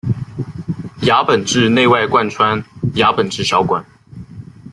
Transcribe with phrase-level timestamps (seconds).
[1.03, 2.63] 牙本质内外贯穿
[2.95, 3.85] 牙本质小管。